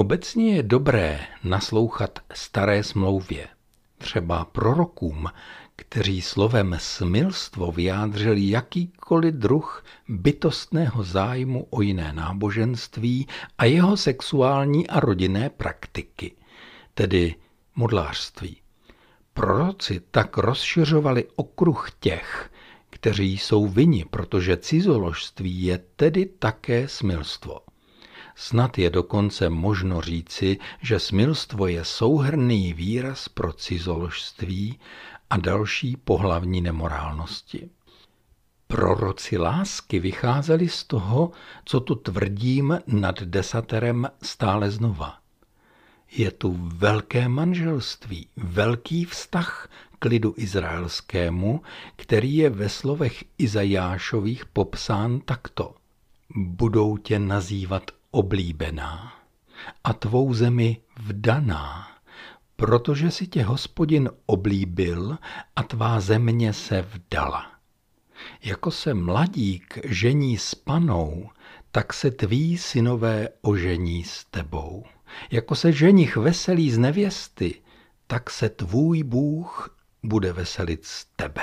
Obecně 0.00 0.56
je 0.56 0.62
dobré 0.62 1.20
naslouchat 1.44 2.18
staré 2.32 2.84
smlouvě, 2.84 3.48
třeba 3.98 4.44
prorokům, 4.44 5.28
kteří 5.76 6.22
slovem 6.22 6.76
smilstvo 6.78 7.72
vyjádřili 7.72 8.50
jakýkoliv 8.50 9.34
druh 9.34 9.84
bytostného 10.08 11.04
zájmu 11.04 11.66
o 11.70 11.82
jiné 11.82 12.12
náboženství 12.12 13.28
a 13.58 13.64
jeho 13.64 13.96
sexuální 13.96 14.88
a 14.88 15.00
rodinné 15.00 15.50
praktiky, 15.50 16.32
tedy 16.94 17.34
modlářství. 17.76 18.56
Proroci 19.32 20.00
tak 20.10 20.36
rozšiřovali 20.36 21.24
okruh 21.36 21.90
těch, 22.00 22.50
kteří 22.90 23.38
jsou 23.38 23.66
vini, 23.68 24.04
protože 24.10 24.56
cizoložství 24.56 25.62
je 25.62 25.78
tedy 25.96 26.26
také 26.26 26.88
smilstvo. 26.88 27.69
Snad 28.40 28.78
je 28.78 28.90
dokonce 28.90 29.50
možno 29.50 30.00
říci, 30.00 30.58
že 30.82 30.98
smilstvo 30.98 31.66
je 31.66 31.84
souhrný 31.84 32.72
výraz 32.72 33.28
pro 33.28 33.52
cizoložství 33.52 34.78
a 35.30 35.36
další 35.36 35.96
pohlavní 35.96 36.60
nemorálnosti. 36.60 37.70
Proroci 38.66 39.38
lásky 39.38 39.98
vycházeli 39.98 40.68
z 40.68 40.84
toho, 40.84 41.30
co 41.64 41.80
tu 41.80 41.94
tvrdím 41.94 42.78
nad 42.86 43.22
desaterem 43.22 44.08
stále 44.22 44.70
znova. 44.70 45.18
Je 46.10 46.30
tu 46.30 46.56
velké 46.60 47.28
manželství, 47.28 48.28
velký 48.36 49.04
vztah 49.04 49.68
k 49.98 50.04
lidu 50.04 50.34
izraelskému, 50.36 51.62
který 51.96 52.36
je 52.36 52.50
ve 52.50 52.68
slovech 52.68 53.24
Izajášových 53.38 54.46
popsán 54.46 55.20
takto. 55.20 55.74
Budou 56.36 56.96
tě 56.96 57.18
nazývat 57.18 57.90
oblíbená 58.10 59.12
a 59.84 59.92
tvou 59.92 60.34
zemi 60.34 60.80
vdaná, 60.98 61.88
protože 62.56 63.10
si 63.10 63.26
tě 63.26 63.42
hospodin 63.42 64.10
oblíbil 64.26 65.18
a 65.56 65.62
tvá 65.62 66.00
země 66.00 66.52
se 66.52 66.82
vdala. 66.82 67.52
Jako 68.42 68.70
se 68.70 68.94
mladík 68.94 69.78
žení 69.84 70.38
s 70.38 70.54
panou, 70.54 71.30
tak 71.70 71.92
se 71.92 72.10
tví 72.10 72.58
synové 72.58 73.28
ožení 73.40 74.04
s 74.04 74.24
tebou. 74.24 74.84
Jako 75.30 75.54
se 75.54 75.72
ženich 75.72 76.16
veselí 76.16 76.70
z 76.70 76.78
nevěsty, 76.78 77.62
tak 78.06 78.30
se 78.30 78.48
tvůj 78.48 79.02
Bůh 79.02 79.78
bude 80.02 80.32
veselit 80.32 80.84
z 80.84 81.04
tebe. 81.16 81.42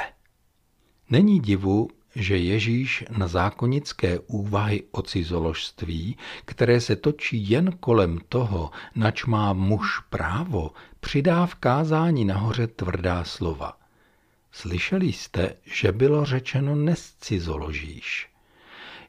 Není 1.09 1.39
divu, 1.39 1.87
že 2.19 2.37
Ježíš 2.37 3.03
na 3.17 3.27
zákonické 3.27 4.19
úvahy 4.19 4.83
o 4.91 5.01
cizoložství, 5.01 6.17
které 6.45 6.81
se 6.81 6.95
točí 6.95 7.49
jen 7.49 7.71
kolem 7.71 8.19
toho, 8.29 8.71
nač 8.95 9.25
má 9.25 9.53
muž 9.53 9.99
právo, 10.09 10.71
přidá 10.99 11.45
v 11.45 11.55
kázání 11.55 12.25
nahoře 12.25 12.67
tvrdá 12.67 13.23
slova. 13.23 13.77
Slyšeli 14.51 15.13
jste, 15.13 15.53
že 15.65 15.91
bylo 15.91 16.25
řečeno 16.25 16.75
nescizoložíš. 16.75 18.29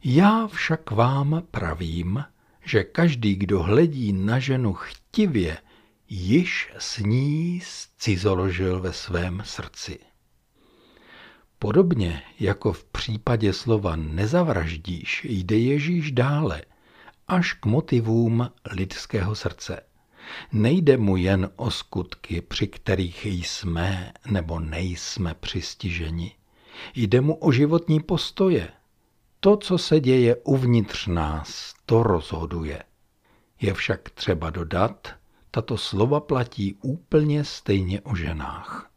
Já 0.05 0.47
však 0.47 0.91
vám 0.91 1.43
pravím, 1.51 2.25
že 2.65 2.85
každý, 2.85 3.35
kdo 3.35 3.63
hledí 3.63 4.13
na 4.13 4.39
ženu 4.39 4.73
chtivě, 4.73 5.59
již 6.09 6.73
s 6.79 6.99
ní 6.99 7.61
scizoložil 7.65 8.81
ve 8.81 8.93
svém 8.93 9.43
srdci. 9.45 9.99
Podobně 11.59 12.23
jako 12.41 12.73
v 12.73 12.85
případě 12.85 13.53
slova 13.53 13.97
nezavraždíš, 13.97 15.27
jde 15.29 15.59
Ježíš 15.59 16.13
dále, 16.13 16.63
až 17.29 17.53
k 17.53 17.67
motivům 17.67 18.51
lidského 18.73 19.35
srdce. 19.35 19.81
Nejde 20.53 20.97
mu 20.97 21.17
jen 21.17 21.51
o 21.57 21.71
skutky, 21.71 22.41
při 22.41 22.67
kterých 22.67 23.27
jsme 23.27 24.13
nebo 24.31 24.61
nejsme 24.61 25.35
přistiženi. 25.35 26.35
Jde 26.95 27.21
mu 27.21 27.35
o 27.35 27.53
životní 27.53 28.01
postoje. 28.01 28.69
To, 29.41 29.57
co 29.57 29.79
se 29.79 30.01
děje 30.01 30.37
uvnitř 30.37 31.07
nás, 31.07 31.75
to 31.87 32.03
rozhoduje. 32.03 32.83
Je 33.61 33.75
však 33.75 34.11
třeba 34.11 34.51
dodat, 34.51 35.09
tato 35.51 35.77
slova 35.77 36.21
platí 36.21 36.75
úplně 36.83 37.45
stejně 37.45 38.01
o 38.01 38.17
ženách. 38.17 38.91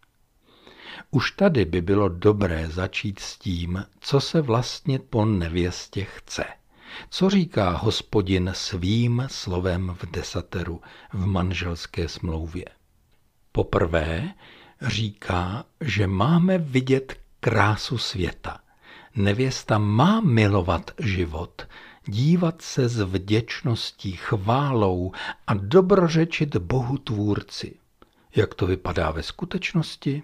Už 1.12 1.31
tady 1.31 1.66
by 1.66 1.81
bylo 1.81 2.09
dobré 2.09 2.67
začít 2.67 3.19
s 3.19 3.38
tím, 3.38 3.85
co 4.00 4.22
se 4.22 4.41
vlastně 4.41 5.00
po 5.00 5.25
nevěstě 5.25 6.03
chce. 6.03 6.44
Co 7.09 7.29
říká 7.29 7.69
hospodin 7.69 8.51
svým 8.53 9.28
slovem 9.31 9.97
v 10.00 10.12
desateru 10.12 10.81
v 11.13 11.25
manželské 11.25 12.07
smlouvě? 12.07 12.66
Poprvé 13.51 14.34
říká, 14.81 15.66
že 15.81 16.07
máme 16.07 16.57
vidět 16.57 17.18
krásu 17.39 17.97
světa. 17.97 18.59
Nevěsta 19.16 19.78
má 19.78 20.22
milovat 20.22 20.91
život, 21.00 21.68
dívat 22.06 22.62
se 22.62 22.89
s 22.89 23.01
vděčností, 23.01 24.12
chválou 24.12 25.12
a 25.47 25.53
dobrořečit 25.53 26.56
Bohu 26.56 26.97
tvůrci. 26.97 27.75
Jak 28.35 28.53
to 28.53 28.68
vypadá 28.68 29.12
ve 29.12 29.23
skutečnosti? 29.23 30.23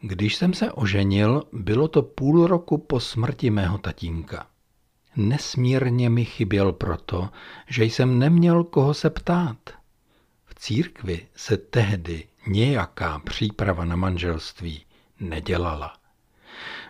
Když 0.00 0.36
jsem 0.36 0.54
se 0.54 0.72
oženil, 0.72 1.42
bylo 1.52 1.88
to 1.88 2.02
půl 2.02 2.46
roku 2.46 2.78
po 2.78 3.00
smrti 3.00 3.50
mého 3.50 3.78
tatínka. 3.78 4.46
Nesmírně 5.16 6.10
mi 6.10 6.24
chyběl 6.24 6.72
proto, 6.72 7.28
že 7.68 7.84
jsem 7.84 8.18
neměl 8.18 8.64
koho 8.64 8.94
se 8.94 9.10
ptát. 9.10 9.56
V 10.44 10.54
církvi 10.54 11.26
se 11.36 11.56
tehdy 11.56 12.24
nějaká 12.46 13.18
příprava 13.18 13.84
na 13.84 13.96
manželství 13.96 14.84
nedělala. 15.20 15.92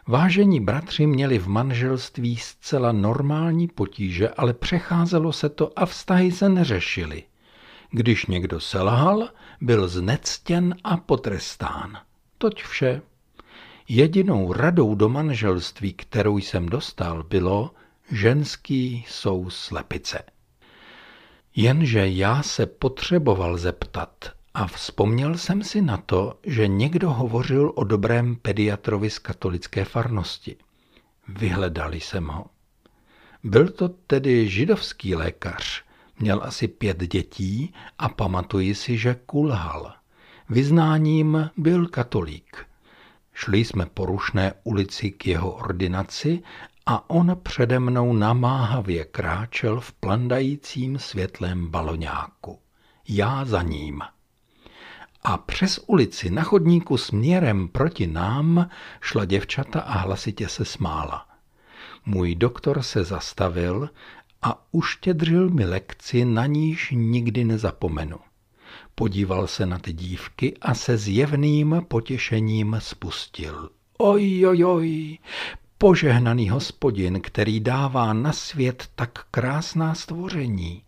Vážení 0.07 0.61
bratři 0.61 1.07
měli 1.07 1.39
v 1.39 1.49
manželství 1.49 2.37
zcela 2.37 2.93
normální 2.93 3.69
potíže, 3.69 4.29
ale 4.29 4.55
přecházelo 4.55 5.33
se 5.33 5.49
to 5.49 5.79
a 5.79 5.87
vztahy 5.87 6.33
se 6.33 6.49
neřešily. 6.49 7.23
Když 7.91 8.27
někdo 8.27 8.61
selhal, 8.61 9.29
byl 9.61 9.89
znectěn 9.89 10.75
a 10.85 10.97
potrestán. 10.97 11.99
Toť 12.39 12.63
vše. 12.63 13.03
Jedinou 13.89 14.53
radou 14.53 14.95
do 14.95 15.09
manželství, 15.09 15.93
kterou 15.93 16.39
jsem 16.39 16.67
dostal, 16.67 17.23
bylo 17.23 17.71
ženský 18.13 19.05
jsou 19.09 19.51
slepice. 19.51 20.23
Jenže 21.57 22.09
já 22.09 22.43
se 22.43 22.67
potřeboval 22.67 23.57
zeptat 23.57 24.33
a 24.55 24.67
vzpomněl 24.67 25.39
jsem 25.39 25.63
si 25.63 25.83
na 25.83 25.97
to, 25.97 26.39
že 26.47 26.69
někdo 26.69 27.11
hovořil 27.11 27.73
o 27.75 27.85
dobrém 27.85 28.37
pediatrovi 28.37 29.11
z 29.11 29.19
katolické 29.19 29.85
farnosti. 29.85 30.57
Vyhledali 31.29 32.01
jsem 32.01 32.27
ho. 32.27 32.47
Byl 33.45 33.69
to 33.69 33.89
tedy 33.89 34.49
židovský 34.49 35.15
lékař, 35.15 35.85
měl 36.19 36.41
asi 36.43 36.69
pět 36.69 36.99
dětí 36.99 37.75
a 37.99 38.09
pamatuji 38.09 38.75
si, 38.75 38.99
že 38.99 39.17
kulhal. 39.27 39.98
Vyznáním 40.51 41.51
byl 41.57 41.89
katolík. 41.89 42.67
Šli 43.35 43.59
jsme 43.59 43.87
po 43.87 44.07
rušné 44.07 44.53
ulici 44.65 45.11
k 45.11 45.27
jeho 45.27 45.51
ordinaci 45.51 46.43
a 46.87 47.11
on 47.11 47.41
přede 47.43 47.79
mnou 47.79 48.13
namáhavě 48.13 49.05
kráčel 49.05 49.81
v 49.81 49.93
plandajícím 49.93 50.99
světlém 50.99 51.67
baloňáku. 51.67 52.59
Já 53.09 53.45
za 53.45 53.63
ním. 53.63 54.03
A 55.23 55.37
přes 55.37 55.81
ulici 55.87 56.31
na 56.31 56.43
chodníku 56.43 56.97
směrem 56.97 57.69
proti 57.69 58.07
nám 58.07 58.71
šla 59.01 59.25
děvčata 59.25 59.81
a 59.81 59.99
hlasitě 59.99 60.49
se 60.49 60.65
smála. 60.65 61.27
Můj 62.07 62.35
doktor 62.35 62.83
se 62.83 63.05
zastavil 63.05 63.91
a 64.43 64.65
uštědřil 64.73 65.51
mi 65.51 65.65
lekci, 65.65 66.25
na 66.25 66.47
níž 66.47 66.91
nikdy 66.97 67.45
nezapomenu. 67.45 68.19
Podíval 68.99 69.47
se 69.47 69.67
na 69.67 69.79
ty 69.79 69.93
dívky 69.93 70.57
a 70.61 70.75
se 70.75 70.97
zjevným 70.97 71.83
potěšením 71.89 72.77
spustil. 72.81 73.71
Oj, 73.99 74.47
oj, 74.47 74.65
oj, 74.65 75.19
Požehnaný 75.79 76.49
hospodin, 76.49 77.21
který 77.21 77.61
dává 77.61 78.13
na 78.13 78.33
svět 78.33 78.89
tak 78.95 79.25
krásná 79.31 79.95
stvoření. 79.95 80.83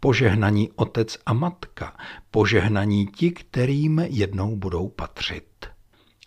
Požehnaný 0.00 0.70
otec 0.76 1.18
a 1.26 1.32
matka. 1.32 1.96
Požehnaní 2.30 3.06
ti, 3.06 3.30
kterým 3.30 3.98
jednou 3.98 4.56
budou 4.56 4.88
patřit. 4.88 5.66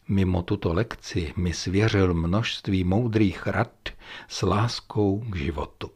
Mimo 0.08 0.42
tuto 0.42 0.74
lekci 0.74 1.34
mi 1.38 1.54
svěřil 1.54 2.14
množství 2.14 2.84
moudrých 2.84 3.48
rad 3.48 3.90
s 4.28 4.42
láskou 4.42 5.20
k 5.20 5.36
životu. 5.36 5.90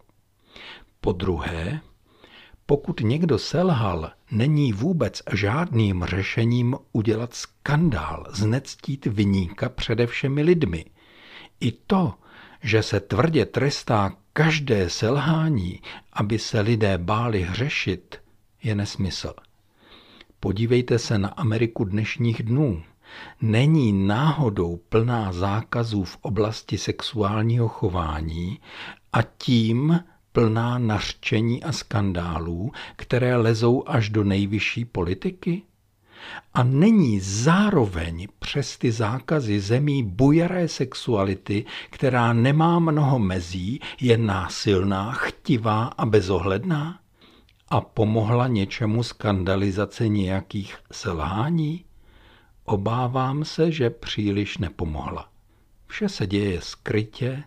Po 1.01 1.11
druhé, 1.11 1.81
pokud 2.71 2.99
někdo 2.99 3.37
selhal, 3.39 4.11
není 4.31 4.73
vůbec 4.73 5.21
žádným 5.33 6.03
řešením 6.03 6.75
udělat 6.91 7.33
skandál, 7.33 8.27
znectít 8.33 9.05
vyníka 9.05 9.69
přede 9.69 10.07
všemi 10.07 10.41
lidmi. 10.41 10.85
I 11.59 11.71
to, 11.71 12.13
že 12.63 12.83
se 12.83 12.99
tvrdě 12.99 13.45
trestá 13.45 14.11
každé 14.33 14.89
selhání, 14.89 15.81
aby 16.13 16.39
se 16.39 16.59
lidé 16.61 16.97
báli 16.97 17.41
hřešit, 17.41 18.21
je 18.63 18.75
nesmysl. 18.75 19.33
Podívejte 20.39 20.99
se 20.99 21.17
na 21.17 21.29
Ameriku 21.29 21.83
dnešních 21.83 22.43
dnů. 22.43 22.83
Není 23.41 24.07
náhodou 24.07 24.79
plná 24.89 25.33
zákazů 25.33 26.03
v 26.03 26.17
oblasti 26.21 26.77
sexuálního 26.77 27.67
chování 27.67 28.59
a 29.13 29.21
tím 29.21 29.99
plná 30.31 30.77
nařčení 30.77 31.63
a 31.63 31.71
skandálů, 31.71 32.71
které 32.95 33.35
lezou 33.35 33.83
až 33.87 34.09
do 34.09 34.23
nejvyšší 34.23 34.85
politiky? 34.85 35.61
A 36.53 36.63
není 36.63 37.19
zároveň 37.19 38.27
přes 38.39 38.77
ty 38.77 38.91
zákazy 38.91 39.59
zemí 39.59 40.03
bujaré 40.03 40.67
sexuality, 40.67 41.65
která 41.89 42.33
nemá 42.33 42.79
mnoho 42.79 43.19
mezí, 43.19 43.79
je 44.01 44.17
násilná, 44.17 45.11
chtivá 45.11 45.83
a 45.83 46.05
bezohledná? 46.05 46.99
A 47.69 47.81
pomohla 47.81 48.47
něčemu 48.47 49.03
skandalizace 49.03 50.07
nějakých 50.07 50.77
selhání? 50.91 51.85
Obávám 52.63 53.45
se, 53.45 53.71
že 53.71 53.89
příliš 53.89 54.57
nepomohla. 54.57 55.29
Vše 55.87 56.09
se 56.09 56.27
děje 56.27 56.61
skrytě, 56.61 57.43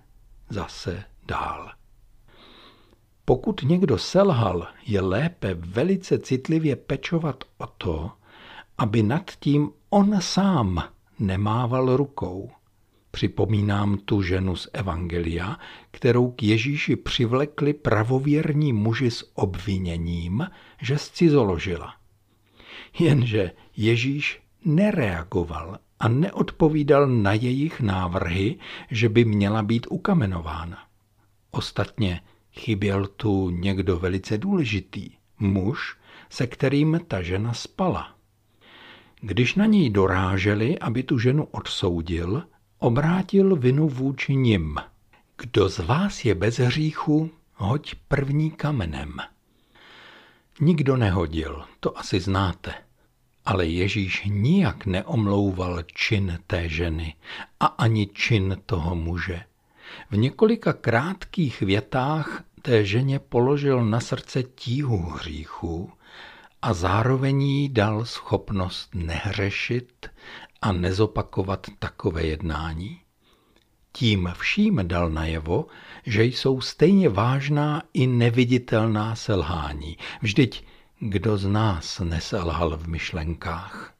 zase 0.51 1.05
dál. 1.27 1.71
Pokud 3.25 3.63
někdo 3.63 3.99
selhal, 3.99 4.67
je 4.87 5.01
lépe 5.01 5.55
velice 5.55 6.19
citlivě 6.19 6.77
pečovat 6.77 7.45
o 7.59 7.67
to, 7.67 8.11
aby 8.79 9.03
nad 9.03 9.31
tím 9.31 9.71
on 9.91 10.21
sám 10.21 10.85
nemával 11.19 11.97
rukou. 11.97 12.51
Připomínám 13.11 13.99
tu 13.99 14.23
ženu 14.23 14.57
z 14.57 14.69
Evangelia, 14.73 15.59
kterou 15.91 16.31
k 16.31 16.43
Ježíši 16.43 16.97
přivlekli 16.97 17.73
pravověrní 17.73 18.73
muži 18.73 19.11
s 19.11 19.31
obviněním, 19.35 20.47
že 20.83 20.99
zcizoložila. 20.99 21.95
Jenže 22.99 23.51
Ježíš 23.77 24.43
nereagoval 24.65 25.79
a 26.01 26.09
neodpovídal 26.09 27.07
na 27.09 27.33
jejich 27.33 27.81
návrhy, 27.81 28.59
že 28.91 29.09
by 29.09 29.25
měla 29.25 29.63
být 29.63 29.87
ukamenována. 29.91 30.79
Ostatně 31.51 32.21
chyběl 32.55 33.07
tu 33.07 33.51
někdo 33.51 33.99
velice 33.99 34.39
důležitý, 34.39 35.11
muž, 35.39 35.97
se 36.31 36.47
kterým 36.47 37.01
ta 37.09 37.23
žena 37.23 37.53
spala. 37.53 38.15
Když 39.21 39.55
na 39.55 39.67
něj 39.67 39.91
doráželi, 39.91 40.79
aby 40.79 41.03
tu 41.03 41.19
ženu 41.19 41.45
odsoudil, 41.45 42.43
obrátil 42.79 43.57
vinu 43.57 43.89
vůči 43.89 44.37
nim. 44.37 44.77
Kdo 45.37 45.69
z 45.69 45.79
vás 45.79 46.25
je 46.25 46.35
bez 46.35 46.59
hříchu, 46.59 47.31
hoď 47.55 47.95
první 48.09 48.51
kamenem. 48.51 49.17
Nikdo 50.61 50.97
nehodil, 50.97 51.65
to 51.81 51.99
asi 51.99 52.21
znáte. 52.21 52.75
Ale 53.45 53.67
Ježíš 53.67 54.23
nijak 54.25 54.87
neomlouval 54.87 55.83
čin 55.83 56.39
té 56.47 56.69
ženy 56.69 57.15
a 57.61 57.67
ani 57.67 58.07
čin 58.07 58.57
toho 58.67 58.95
muže. 58.95 59.45
V 60.11 60.17
několika 60.17 60.73
krátkých 60.73 61.61
větách 61.61 62.45
té 62.63 62.85
ženě 62.85 63.19
položil 63.19 63.85
na 63.85 64.01
srdce 64.01 64.43
tíhu 64.43 64.97
hříchů 64.97 65.93
a 66.63 66.75
zároveň 66.75 67.43
jí 67.43 67.69
dal 67.69 68.05
schopnost 68.05 68.95
nehřešit 68.95 70.07
a 70.63 70.73
nezopakovat 70.73 71.67
takové 71.79 72.27
jednání. 72.27 73.01
Tím 73.93 74.33
vším 74.37 74.81
dal 74.83 75.11
najevo, 75.11 75.67
že 76.07 76.25
jsou 76.25 76.61
stejně 76.61 77.09
vážná 77.09 77.83
i 77.93 78.07
neviditelná 78.07 79.17
selhání. 79.17 79.97
Vždyť 80.23 80.65
kdo 80.99 81.39
z 81.39 81.47
nás 81.47 82.01
neselhal 82.01 82.77
v 82.77 82.89
myšlenkách? 82.89 83.95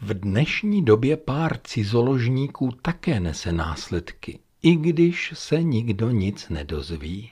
V 0.00 0.14
dnešní 0.14 0.84
době 0.84 1.16
pár 1.16 1.58
cizoložníků 1.64 2.72
také 2.82 3.20
nese 3.20 3.52
následky, 3.52 4.38
i 4.62 4.76
když 4.76 5.32
se 5.34 5.62
nikdo 5.62 6.10
nic 6.10 6.48
nedozví. 6.48 7.30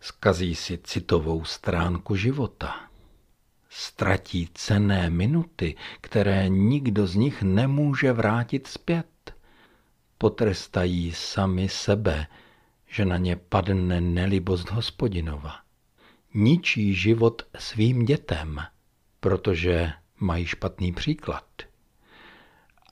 Skazí 0.00 0.54
si 0.54 0.78
citovou 0.78 1.44
stránku 1.44 2.16
života 2.16 2.88
ztratí 3.78 4.48
cené 4.54 5.10
minuty, 5.10 5.76
které 6.00 6.48
nikdo 6.48 7.06
z 7.06 7.14
nich 7.14 7.42
nemůže 7.42 8.12
vrátit 8.12 8.66
zpět. 8.66 9.34
Potrestají 10.18 11.12
sami 11.12 11.68
sebe, 11.68 12.26
že 12.86 13.04
na 13.04 13.16
ně 13.16 13.36
padne 13.36 14.00
nelibost 14.00 14.70
hospodinova. 14.70 15.54
Ničí 16.34 16.94
život 16.94 17.42
svým 17.58 18.04
dětem, 18.04 18.60
protože 19.20 19.92
mají 20.20 20.46
špatný 20.46 20.92
příklad. 20.92 21.44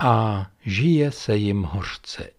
A 0.00 0.46
žije 0.60 1.12
se 1.12 1.36
jim 1.36 1.62
hořce. 1.62 2.30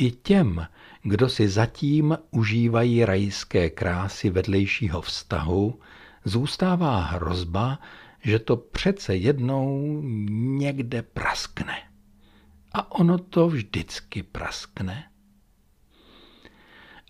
I 0.00 0.10
těm, 0.10 0.66
kdo 1.02 1.28
si 1.28 1.48
zatím 1.48 2.18
užívají 2.30 3.04
rajské 3.04 3.70
krásy 3.70 4.30
vedlejšího 4.30 5.02
vztahu, 5.02 5.80
zůstává 6.24 7.00
hrozba, 7.00 7.78
že 8.22 8.38
to 8.38 8.56
přece 8.56 9.16
jednou 9.16 10.00
někde 10.58 11.02
praskne. 11.02 11.82
A 12.72 12.92
ono 12.92 13.18
to 13.18 13.48
vždycky 13.48 14.22
praskne. 14.22 15.10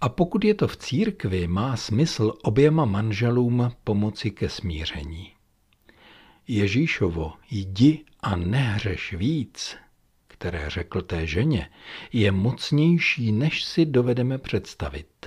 A 0.01 0.09
pokud 0.09 0.45
je 0.45 0.55
to 0.55 0.69
v 0.69 0.77
církvi, 0.77 1.47
má 1.47 1.77
smysl 1.77 2.35
oběma 2.43 2.85
manželům 2.85 3.73
pomoci 3.85 4.31
ke 4.31 4.49
smíření. 4.49 5.33
Ježíšovo 6.47 7.33
jdi 7.51 8.05
a 8.21 8.37
nehřeš 8.37 9.13
víc, 9.13 9.77
které 10.39 10.71
řekl 10.71 11.03
té 11.03 11.27
ženě, 11.27 11.71
je 12.13 12.33
mocnější, 12.33 13.33
než 13.33 13.65
si 13.65 13.87
dovedeme 13.87 14.39
představit. 14.39 15.27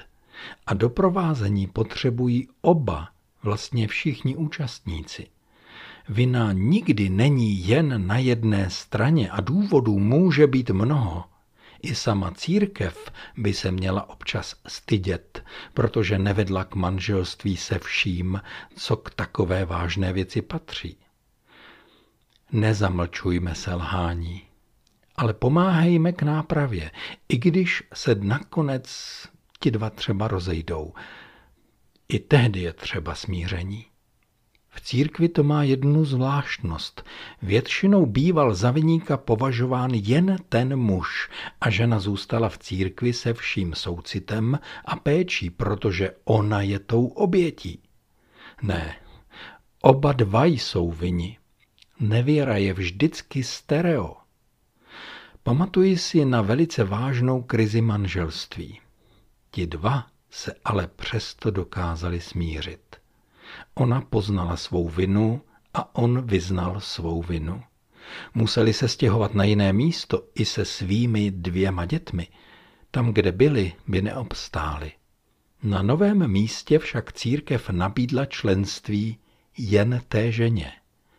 A 0.68 0.74
doprovázení 0.74 1.68
potřebují 1.68 2.48
oba 2.62 3.10
vlastně 3.44 3.88
všichni 3.88 4.36
účastníci. 4.36 5.28
Vina 6.10 6.52
nikdy 6.52 7.10
není 7.10 7.68
jen 7.68 8.08
na 8.08 8.18
jedné 8.18 8.70
straně 8.70 9.30
a 9.30 9.42
důvodů 9.42 10.00
může 10.00 10.48
být 10.48 10.70
mnoho. 10.70 11.24
I 11.82 11.96
sama 11.96 12.32
církev 12.32 13.12
by 13.38 13.54
se 13.54 13.72
měla 13.72 14.10
občas 14.10 14.56
stydět, 14.68 15.44
protože 15.74 16.20
nevedla 16.20 16.64
k 16.64 16.76
manželství 16.76 17.58
se 17.58 17.80
vším, 17.80 18.42
co 18.76 18.98
k 18.98 19.10
takové 19.10 19.66
vážné 19.66 20.14
věci 20.14 20.42
patří. 20.42 20.98
Nezamlčujme 22.52 23.56
selhání, 23.56 24.42
ale 25.22 25.34
pomáhejme 25.34 26.12
k 26.12 26.22
nápravě, 26.22 26.92
i 27.30 27.38
když 27.38 27.84
se 27.94 28.16
nakonec 28.16 28.88
ti 29.60 29.72
dva 29.72 29.90
třeba 29.90 30.28
rozejdou, 30.28 30.94
i 32.08 32.20
tehdy 32.20 32.60
je 32.60 32.74
třeba 32.74 33.16
smíření. 33.16 33.86
V 34.70 34.82
církvi 34.82 35.30
to 35.30 35.44
má 35.44 35.64
jednu 35.64 36.06
zvláštnost. 36.06 37.06
Většinou 37.42 38.06
býval 38.06 38.54
za 38.54 38.72
vyníka 38.72 39.18
považován 39.18 39.92
jen 39.94 40.38
ten 40.50 40.76
muž 40.76 41.30
a 41.62 41.70
žena 41.70 42.00
zůstala 42.00 42.50
v 42.50 42.58
církvi 42.58 43.14
se 43.14 43.34
vším 43.34 43.74
soucitem 43.74 44.60
a 44.86 44.96
péčí, 44.96 45.50
protože 45.50 46.12
ona 46.24 46.62
je 46.62 46.80
tou 46.80 47.08
obětí. 47.08 47.82
Ne, 48.62 48.96
oba 49.82 50.14
dva 50.14 50.46
jsou 50.46 50.92
vini. 50.92 51.38
Nevěra 52.00 52.58
je 52.58 52.74
vždycky 52.74 53.44
stereo. 53.44 54.21
Pamatuji 55.44 55.98
si 55.98 56.26
na 56.26 56.42
velice 56.42 56.84
vážnou 56.84 57.42
krizi 57.42 57.82
manželství. 57.82 58.80
Ti 59.52 59.68
dva 59.68 60.08
se 60.30 60.56
ale 60.66 60.88
přesto 60.88 61.52
dokázali 61.52 62.22
smířit. 62.22 62.96
Ona 63.74 64.02
poznala 64.02 64.58
svou 64.58 64.90
vinu 64.90 65.42
a 65.74 65.96
on 65.96 66.22
vyznal 66.26 66.80
svou 66.80 67.22
vinu. 67.22 67.64
Museli 68.34 68.74
se 68.74 68.88
stěhovat 68.88 69.34
na 69.34 69.44
jiné 69.44 69.74
místo 69.74 70.28
i 70.36 70.46
se 70.46 70.66
svými 70.66 71.32
dvěma 71.32 71.86
dětmi. 71.86 72.28
Tam, 72.92 73.14
kde 73.14 73.32
byli, 73.32 73.74
by 73.88 74.02
neobstáli. 74.02 74.92
Na 75.64 75.82
novém 75.82 76.28
místě 76.32 76.80
však 76.80 77.14
církev 77.14 77.70
nabídla 77.70 78.26
členství 78.26 79.18
jen 79.58 80.02
té 80.08 80.32
ženě. 80.32 80.72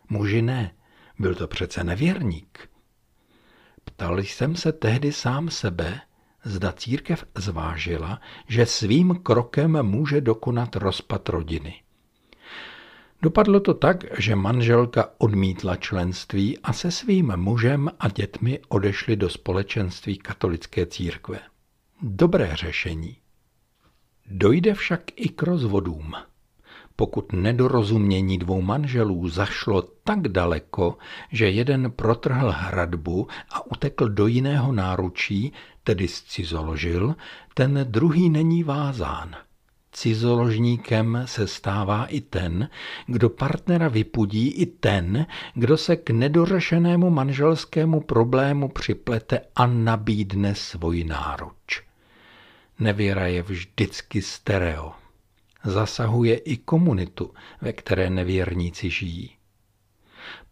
Muži 0.09 0.43
ne, 0.43 0.75
byl 1.19 1.35
to 1.35 1.49
přece 1.49 1.85
nevěrník. 1.85 2.72
Ptal 4.02 4.18
jsem 4.18 4.56
se 4.56 4.73
tehdy 4.73 5.12
sám 5.12 5.50
sebe, 5.50 6.00
zda 6.44 6.73
církev 6.73 7.25
zvážila, 7.35 8.21
že 8.49 8.66
svým 8.66 9.14
krokem 9.14 9.82
může 9.82 10.21
dokonat 10.21 10.76
rozpad 10.76 11.28
rodiny. 11.28 11.82
Dopadlo 13.23 13.61
to 13.61 13.75
tak, 13.75 14.04
že 14.21 14.37
manželka 14.37 15.09
odmítla 15.18 15.76
členství 15.76 16.59
a 16.59 16.73
se 16.73 16.90
svým 16.90 17.37
mužem 17.37 17.90
a 18.00 18.09
dětmi 18.09 18.61
odešli 18.68 19.16
do 19.16 19.30
společenství 19.30 20.18
katolické 20.18 20.87
církve. 20.87 21.38
Dobré 22.02 22.56
řešení. 22.56 23.16
Dojde 24.26 24.75
však 24.75 25.02
i 25.16 25.28
k 25.28 25.42
rozvodům. 25.42 26.14
Pokud 26.96 27.32
nedorozumění 27.32 28.38
dvou 28.38 28.62
manželů 28.62 29.28
zašlo 29.28 29.82
tak 30.04 30.28
daleko, 30.28 30.99
že 31.32 31.50
jeden 31.50 31.90
protrhl 31.90 32.54
hradbu 32.56 33.28
a 33.50 33.66
utekl 33.66 34.08
do 34.08 34.26
jiného 34.26 34.72
náručí, 34.72 35.52
tedy 35.84 36.08
zcizoložil, 36.08 37.14
ten 37.54 37.87
druhý 37.90 38.30
není 38.30 38.62
vázán. 38.64 39.37
Cizoložníkem 39.92 41.22
se 41.25 41.46
stává 41.46 42.06
i 42.06 42.20
ten, 42.20 42.68
kdo 43.06 43.28
partnera 43.30 43.88
vypudí, 43.88 44.49
i 44.49 44.66
ten, 44.66 45.26
kdo 45.54 45.76
se 45.76 45.96
k 45.96 46.11
nedořešenému 46.11 47.11
manželskému 47.11 48.00
problému 48.00 48.68
připlete 48.68 49.40
a 49.56 49.66
nabídne 49.66 50.54
svůj 50.54 51.04
náruč. 51.04 51.82
Nevěra 52.78 53.26
je 53.26 53.42
vždycky 53.42 54.22
stereo. 54.22 55.01
Zasahuje 55.64 56.37
i 56.37 56.57
komunitu, 56.57 57.31
ve 57.61 57.73
které 57.73 58.11
nevěrníci 58.11 58.90
žijí. 58.90 59.31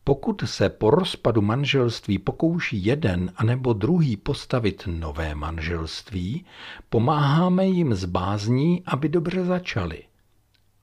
Pokud 0.05 0.43
se 0.45 0.69
po 0.69 0.90
rozpadu 0.90 1.43
manželství 1.43 2.19
pokouší 2.19 2.85
jeden 2.85 3.33
anebo 3.37 3.73
druhý 3.73 4.17
postavit 4.17 4.83
nové 4.87 5.35
manželství, 5.35 6.45
pomáháme 6.88 7.67
jim 7.67 7.95
z 7.95 8.05
bázní, 8.05 8.83
aby 8.87 9.09
dobře 9.09 9.45
začali. 9.45 10.02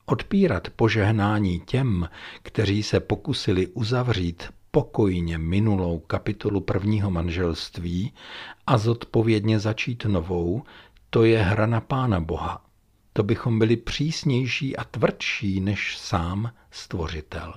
Odpírat 0.06 0.70
požehnání 0.70 1.60
těm, 1.60 2.10
kteří 2.42 2.84
se 2.84 3.00
pokusili 3.00 3.68
uzavřít 3.68 4.44
pokojně 4.72 5.38
minulou 5.38 6.00
kapitolu 6.00 6.62
prvního 6.62 7.12
manželství 7.12 8.14
a 8.68 8.78
zodpovědně 8.78 9.60
začít 9.60 10.06
novou, 10.06 10.64
to 11.10 11.24
je 11.24 11.40
hra 11.40 11.66
na 11.66 11.82
Pána 11.82 12.20
Boha. 12.20 12.67
To 13.18 13.24
bychom 13.24 13.60
byli 13.60 13.78
přísnější 13.78 14.78
a 14.78 14.84
tvrdší 14.84 15.60
než 15.62 15.98
sám 15.98 16.52
Stvořitel. 16.72 17.54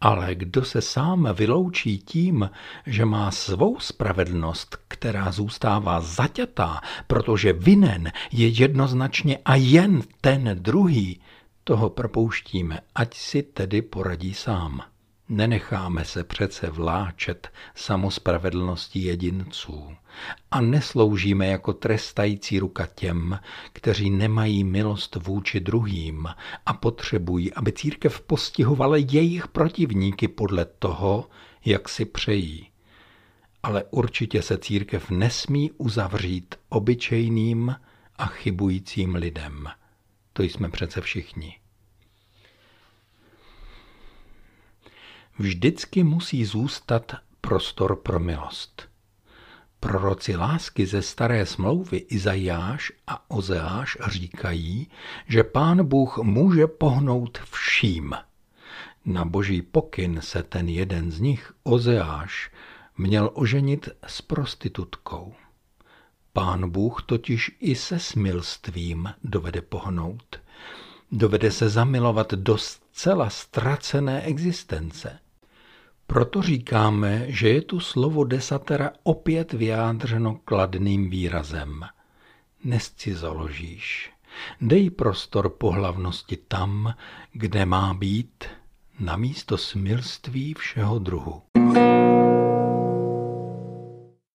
Ale 0.00 0.34
kdo 0.34 0.64
se 0.64 0.80
sám 0.82 1.28
vyloučí 1.34 1.98
tím, 1.98 2.50
že 2.86 3.04
má 3.04 3.30
svou 3.30 3.80
spravedlnost, 3.80 4.76
která 4.88 5.32
zůstává 5.32 6.00
zaťatá, 6.00 6.80
protože 7.06 7.52
vinen 7.52 8.12
je 8.32 8.48
jednoznačně 8.48 9.38
a 9.44 9.54
jen 9.54 10.02
ten 10.20 10.58
druhý, 10.60 11.20
toho 11.64 11.90
propouštíme, 11.90 12.80
ať 12.94 13.16
si 13.16 13.42
tedy 13.42 13.82
poradí 13.82 14.34
sám. 14.34 14.82
Nenecháme 15.28 16.04
se 16.04 16.24
přece 16.24 16.70
vláčet 16.70 17.48
samospravedlností 17.74 19.04
jedinců 19.04 19.96
a 20.50 20.60
nesloužíme 20.60 21.46
jako 21.46 21.72
trestající 21.72 22.58
ruka 22.58 22.86
těm, 22.86 23.40
kteří 23.72 24.10
nemají 24.10 24.64
milost 24.64 25.16
vůči 25.16 25.60
druhým 25.60 26.28
a 26.66 26.72
potřebují, 26.72 27.52
aby 27.52 27.72
církev 27.72 28.20
postihovala 28.20 28.96
jejich 28.96 29.48
protivníky 29.48 30.28
podle 30.28 30.64
toho, 30.64 31.28
jak 31.64 31.88
si 31.88 32.04
přejí. 32.04 32.70
Ale 33.62 33.84
určitě 33.90 34.42
se 34.42 34.58
církev 34.58 35.10
nesmí 35.10 35.70
uzavřít 35.72 36.54
obyčejným 36.68 37.76
a 38.18 38.26
chybujícím 38.26 39.14
lidem. 39.14 39.68
To 40.32 40.42
jsme 40.42 40.68
přece 40.68 41.00
všichni. 41.00 41.63
Vždycky 45.38 46.04
musí 46.04 46.44
zůstat 46.44 47.12
prostor 47.40 47.96
pro 47.96 48.20
milost. 48.20 48.88
Proroci 49.80 50.36
lásky 50.36 50.86
ze 50.86 51.02
staré 51.02 51.46
smlouvy 51.46 51.96
Izajáš 51.96 52.92
a 53.06 53.30
Ozeáš 53.30 53.96
říkají, 54.06 54.88
že 55.28 55.44
pán 55.44 55.84
Bůh 55.84 56.18
může 56.18 56.66
pohnout 56.66 57.38
vším. 57.50 58.14
Na 59.04 59.24
boží 59.24 59.62
pokyn 59.62 60.20
se 60.22 60.42
ten 60.42 60.68
jeden 60.68 61.10
z 61.10 61.20
nich, 61.20 61.52
Ozeáš, 61.62 62.50
měl 62.98 63.30
oženit 63.34 63.88
s 64.06 64.22
prostitutkou. 64.22 65.34
Pán 66.32 66.70
Bůh 66.70 67.02
totiž 67.02 67.56
i 67.60 67.74
se 67.74 67.98
smilstvím 67.98 69.14
dovede 69.24 69.62
pohnout. 69.62 70.40
Dovede 71.12 71.50
se 71.50 71.68
zamilovat 71.68 72.32
do 72.32 72.58
zcela 72.58 73.30
ztracené 73.30 74.22
existence. 74.22 75.18
Proto 76.06 76.42
říkáme, 76.42 77.24
že 77.28 77.48
je 77.48 77.62
tu 77.62 77.80
slovo 77.80 78.24
desatera 78.24 78.90
opět 79.02 79.52
vyjádřeno 79.52 80.38
kladným 80.44 81.10
výrazem. 81.10 81.84
Nescizoložíš. 82.64 84.10
Dej 84.60 84.90
prostor 84.90 85.48
pohlavnosti 85.48 86.36
tam, 86.48 86.94
kde 87.32 87.66
má 87.66 87.94
být, 87.94 88.44
na 89.00 89.16
místo 89.16 89.58
smilství 89.58 90.54
všeho 90.54 90.98
druhu. 90.98 91.42